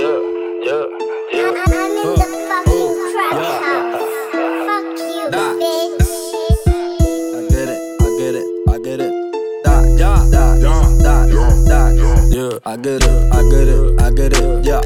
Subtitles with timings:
[0.00, 0.16] I get
[7.68, 9.12] it, I get it, I get it.
[9.62, 10.16] Da, yeah.
[12.64, 14.80] I get it, I get it, I get it, yeah.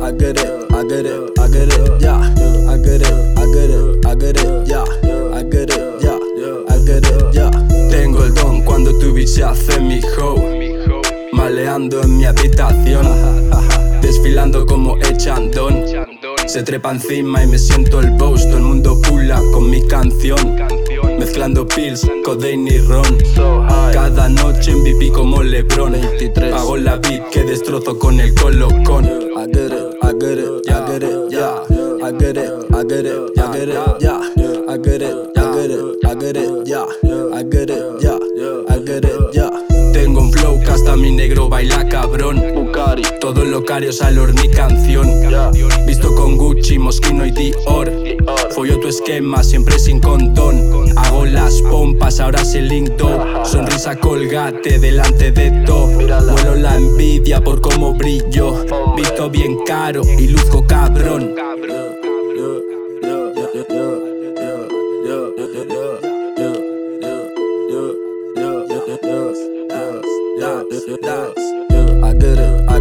[0.00, 2.20] I get it, I get it, I get it, yeah.
[2.70, 4.84] I get it, I get it, I get it, yeah.
[5.34, 6.18] I get it, yeah,
[6.68, 7.50] I get it, yeah.
[7.90, 10.78] Tengo el don cuando tu bitch se hace mi hoe,
[11.32, 13.59] maleando en mi habitación
[14.00, 15.84] desfilando como echandón.
[16.46, 18.46] Se trepa encima y me siento el boss.
[18.46, 20.56] Todo el mundo pula con mi canción.
[21.18, 23.18] Mezclando pills, codeine y ron.
[23.92, 25.94] Cada noche en VIP como Lebron.
[26.54, 29.30] Hago la beat que destrozo con el colocón.
[29.40, 31.64] I get it, I get it, I get it, yeah.
[32.02, 34.20] I get it, I get it, I get it, yeah.
[34.68, 36.86] I get it, I get it, I get it, yeah.
[37.32, 38.18] I get it, yeah.
[38.68, 39.50] I get it, yeah.
[39.92, 42.59] Tengo un flow que hasta mi negro baila cabrón.
[43.20, 45.08] Todos locarios al horno mi canción.
[45.86, 47.92] Visto con Gucci, Moschino y Dior.
[48.50, 50.92] Follo tu esquema, siempre sin condón.
[50.96, 53.44] Hago las pompas, ahora se lindo.
[53.44, 55.86] Sonrisa colgate delante de todo.
[55.86, 58.64] Vuelo la envidia por cómo brillo.
[58.96, 61.34] Visto bien caro y luzco cabrón.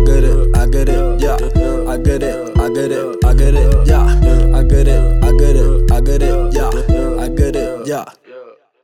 [0.09, 1.35] Get it, I get it, yeah.
[1.87, 4.05] I get it, I get it, I get it, yeah.
[4.57, 7.23] I get it, I get it, I get it, yeah.
[7.23, 8.05] I get it, yeah.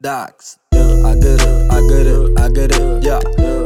[0.02, 0.60] Dax.
[0.74, 3.22] I get it, I get it, I get it, yeah.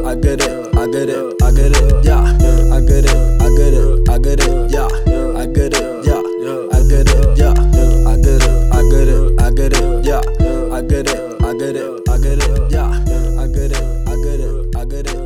[0.08, 2.24] I get it, I get it, I get it, yeah.
[2.72, 4.88] I get it, I get it, I get it, yeah.
[5.36, 6.22] I get it, yeah.
[6.72, 7.52] I get it, yeah.
[7.52, 10.22] I get it, I get it, I get it, yeah.
[10.72, 12.88] I get it, I get it, I get it, yeah.
[12.88, 15.19] I get it, I get it, I get it,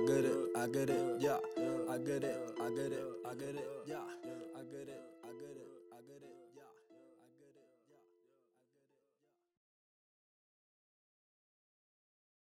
[0.00, 1.36] I get it, I get it, yeah.
[1.90, 4.39] I get it, I get it, I get it, yeah.